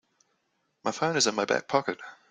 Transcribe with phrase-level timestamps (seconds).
[0.83, 2.01] My phone is in my back pocket.